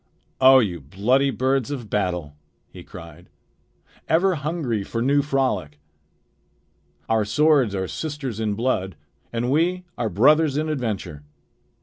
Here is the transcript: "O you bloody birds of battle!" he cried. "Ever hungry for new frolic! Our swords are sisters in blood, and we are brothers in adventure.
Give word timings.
"O 0.41 0.57
you 0.57 0.79
bloody 0.79 1.29
birds 1.29 1.69
of 1.69 1.87
battle!" 1.87 2.33
he 2.71 2.81
cried. 2.83 3.29
"Ever 4.09 4.33
hungry 4.33 4.83
for 4.83 4.99
new 4.99 5.21
frolic! 5.21 5.77
Our 7.07 7.23
swords 7.23 7.75
are 7.75 7.87
sisters 7.87 8.39
in 8.39 8.55
blood, 8.55 8.95
and 9.31 9.51
we 9.51 9.83
are 9.99 10.09
brothers 10.09 10.57
in 10.57 10.69
adventure. 10.69 11.21